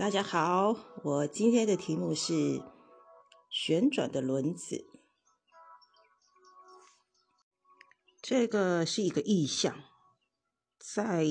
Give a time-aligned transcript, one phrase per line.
[0.00, 0.74] 大家好，
[1.04, 2.62] 我今天的题目是
[3.50, 4.86] 旋转的轮子。
[8.22, 9.84] 这个是一个意象，
[10.78, 11.26] 在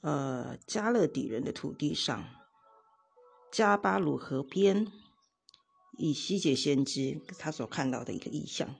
[0.00, 2.24] 呃加勒底人的土地上，
[3.52, 4.90] 加巴鲁河边，
[5.98, 8.74] 以西结先知他所看到的一个意象。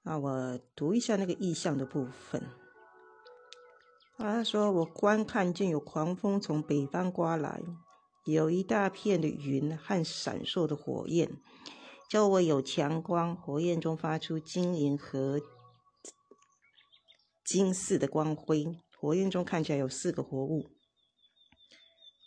[0.00, 2.67] 那我读一下那个意象的部分。
[4.20, 7.62] 他说：“我观看见有狂风从北方刮来，
[8.24, 11.40] 有一大片的云和闪烁的火焰，
[12.10, 15.40] 周围有强光，火焰中发出金银和
[17.44, 18.66] 金似的光辉。
[18.98, 20.72] 火焰中看起来有四个活物，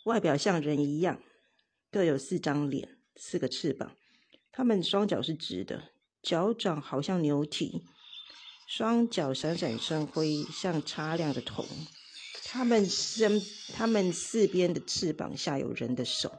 [0.06, 1.20] 外表像人一样，
[1.90, 3.94] 各有四张脸、四个翅膀。
[4.50, 5.90] 它们双脚是直的，
[6.22, 7.84] 脚掌好像牛蹄。”
[8.74, 11.66] 双脚闪闪生辉，像擦亮的铜。
[12.42, 13.42] 它们身，
[13.74, 16.32] 它们四边的翅膀下有人的手。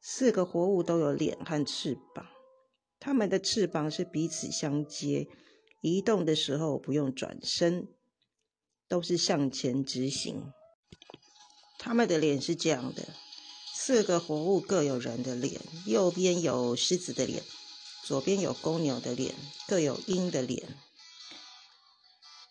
[0.00, 2.28] 四个活物都有脸和翅膀，
[3.00, 5.26] 它们的翅膀是彼此相接，
[5.82, 7.88] 移动的时候不用转身，
[8.86, 10.52] 都是向前直行。
[11.76, 13.02] 它们的脸是这样的：
[13.74, 17.42] 四个活物各有人的脸，右边有狮子的脸，
[18.04, 19.34] 左边有公牛的脸，
[19.66, 20.76] 各有鹰的脸。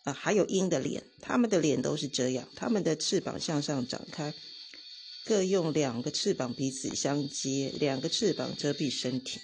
[0.06, 4.32] 啊，还有鹰的脸，它们的脸都是这样，它们的翅膀向上展开，
[5.24, 9.40] 各用两个翅膀彼此相接，两个翅膀遮蔽身体。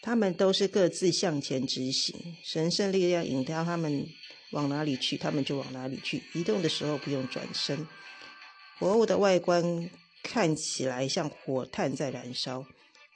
[0.00, 4.06] 它们都是各自向前直行，神圣力量引导它们
[4.52, 6.22] 往哪里去，它们就往哪里去。
[6.32, 7.84] 移动的时候不用转身。
[8.78, 9.90] 活物的外观
[10.22, 12.64] 看起来像火炭在燃烧，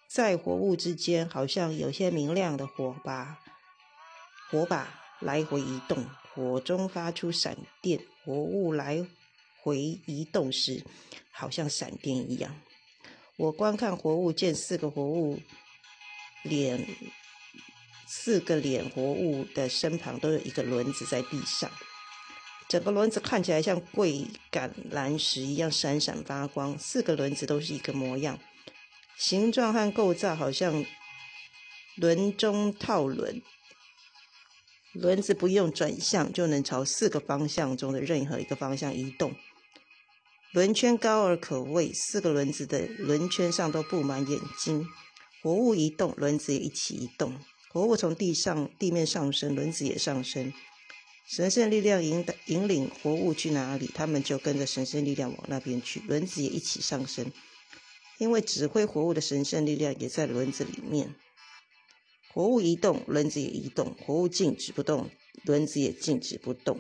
[0.09, 3.39] 在活物之间好像有些明亮的火把，
[4.51, 6.05] 火把来回移动。
[6.37, 9.07] 火中发出闪电，活物来
[9.63, 10.85] 回移动时，
[11.31, 12.61] 好像闪电一样。
[13.39, 15.41] 我观看活物，见四个活物
[16.43, 16.87] 脸，
[18.07, 21.71] 四个脸活物的身旁都有一个轮子在地上，
[22.69, 26.79] 整个轮子看起来像桂橄榄石一样闪闪发光。
[26.79, 28.39] 四个轮子都是一个模样，
[29.17, 30.85] 形状和构造好像
[31.97, 33.41] 轮中套轮。
[34.99, 39.35] 轮子不用转向就能朝四个方向中的任何一个方向移动。
[40.53, 44.87] 轮圈高而可畏，四个轮子的轮圈上都布满眼睛。
[45.43, 47.35] 活物移动，轮子也一起移动。
[47.69, 50.53] 活物从地上地面上升，轮子也上升。
[51.29, 56.01] 神圣力量引导引领活物去哪里，他们就跟着神圣力量往那边去。
[56.07, 57.31] 轮子也一起上升，
[58.19, 61.15] 因为指挥活物的神圣力量也在轮子里面。
[62.37, 65.09] 活物移动，轮子也移动；活物静止不动，
[65.45, 66.79] 轮子也静止不动。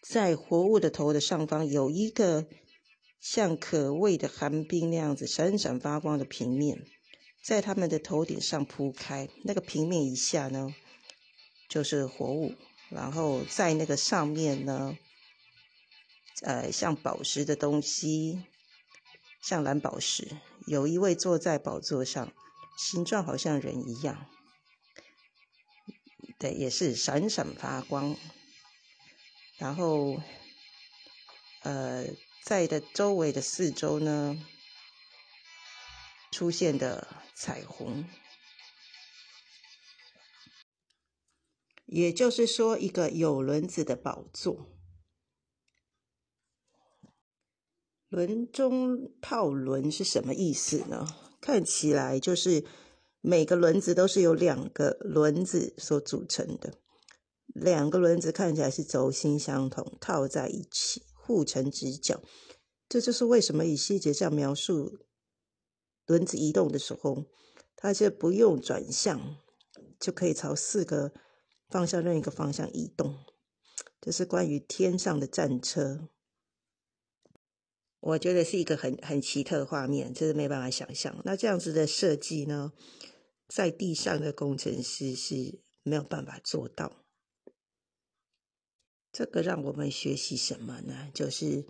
[0.00, 2.46] 在活物的头的上方有一个
[3.20, 6.86] 像可畏的寒冰那样子闪闪发光的平面，
[7.42, 9.28] 在他们的头顶上铺开。
[9.42, 10.72] 那个平面以下呢，
[11.68, 12.52] 就是活物；
[12.88, 14.96] 然后在那个上面呢，
[16.42, 18.44] 呃，像宝石的东西，
[19.42, 20.36] 像蓝宝石。
[20.68, 22.32] 有一位坐在宝座上。
[22.76, 24.28] 形状好像人一样，
[26.38, 28.16] 对，也是闪闪发光。
[29.58, 30.20] 然后，
[31.62, 32.06] 呃，
[32.42, 34.44] 在的周围的四周呢，
[36.32, 38.04] 出现的彩虹，
[41.86, 44.68] 也就是说，一个有轮子的宝座。
[48.08, 51.31] 轮中套轮是什么意思呢？
[51.42, 52.64] 看起来就是
[53.20, 56.74] 每个轮子都是由两个轮子所组成的，
[57.46, 62.22] 两个轮子看起来是轴心相同，套在一起，互成直角。
[62.88, 65.00] 这就是为什么以细节这样描述
[66.06, 67.24] 轮子移动的时候，
[67.74, 69.36] 它就不用转向，
[69.98, 71.12] 就可以朝四个
[71.68, 73.16] 方向任一个方向移动。
[74.00, 76.08] 这是关于天上的战车。
[78.02, 81.22] 我觉得是一个很很奇特的画面，就是没办法想象。
[81.24, 82.72] 那这样子的设计呢，
[83.46, 87.04] 在地上的工程师是没有办法做到。
[89.12, 91.10] 这个让我们学习什么呢？
[91.14, 91.64] 就是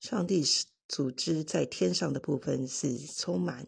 [0.00, 0.42] 上帝
[0.88, 3.66] 组织在天上的部分是充满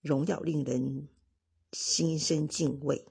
[0.00, 1.08] 荣耀，令人
[1.72, 3.04] 心生敬畏，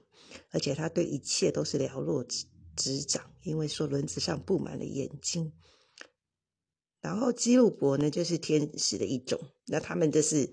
[0.52, 5.52] 而且他对一切都是了若指指掌，因为说轮子上布满了眼睛。
[7.08, 10.50] 然后基路伯呢，就是天使的一种，那他们就是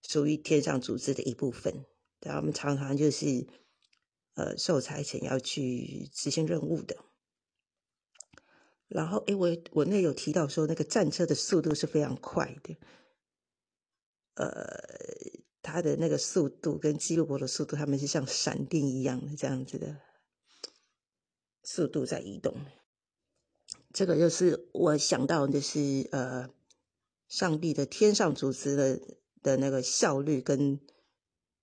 [0.00, 1.84] 属于天上组织的一部分。
[2.20, 3.46] 他们常常就是
[4.32, 6.96] 呃受差遣要去执行任务的。
[8.88, 12.78] 然后，诶，我我那有提到说，那个战车的速度是非常快的，
[14.36, 14.48] 呃，
[15.60, 20.00] 它的那个速度跟基路伯的速度，他们是像闪电一样的这样子的
[21.62, 22.56] 速度在移动。
[23.92, 26.48] 这个就是我想到的是，呃，
[27.28, 29.00] 上帝的天上组织的
[29.42, 30.80] 的那个效率跟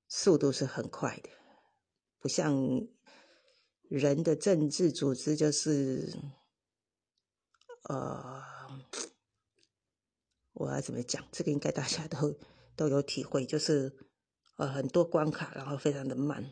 [0.07, 1.29] 速度是很快的，
[2.19, 2.87] 不像
[3.89, 6.13] 人的政治组织就是。
[7.89, 8.43] 呃，
[10.51, 11.23] 我要怎么讲？
[11.31, 12.37] 这个应该大家都
[12.75, 13.95] 都有体会，就是
[14.57, 16.51] 呃很多关卡，然后非常的慢，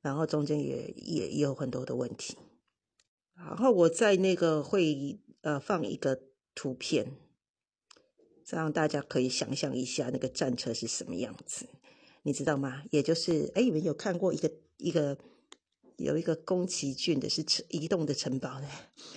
[0.00, 2.38] 然后中间也也也有很多的问题。
[3.36, 6.20] 然后我在那个会呃放一个
[6.54, 7.12] 图片，
[8.44, 11.66] 这样大家可以想象一下那个战车是什么样子，
[12.22, 12.82] 你知道吗？
[12.90, 15.16] 也就是哎，你们有看过一个一个？
[15.98, 18.68] 有一个宫崎骏的是城移动的城堡的，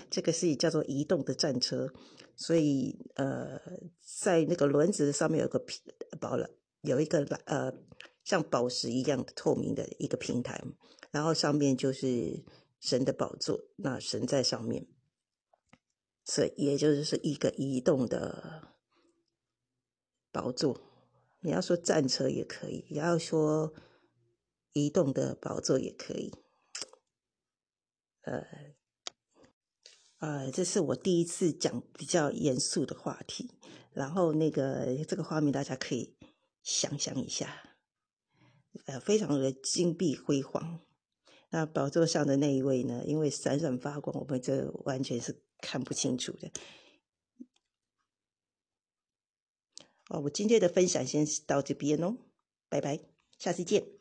[0.10, 1.92] 这个是叫做移动的战车，
[2.38, 3.60] 所以呃，
[4.02, 5.82] 在那个轮子上面有个平
[6.22, 6.50] 宝了，
[6.84, 7.74] 有一个呃
[8.24, 10.64] 像宝石一样的透明的一个平台，
[11.12, 12.46] 然后上面就是
[12.80, 14.88] 神的宝座，那神在上面，
[16.24, 18.76] 所以也就是是一个移动的
[20.32, 20.82] 宝座。
[21.42, 23.74] 你要说战车也可以，也要说
[24.74, 26.34] 移动的宝座也可以。
[28.22, 28.46] 呃，
[30.20, 33.52] 呃，这是我第一次讲比较严肃的话题，
[33.92, 36.18] 然后那个这个画面大家可以
[36.62, 37.78] 想象一下，
[38.86, 40.82] 呃，非常的金碧辉煌。
[41.50, 46.52] 那宝座上的那一位呢，因为闪闪发光，我们这完全是看不清楚的。
[50.10, 52.18] 哦，我今天的分享先到这边哦，
[52.68, 53.00] 拜拜，
[53.38, 53.99] 下次见。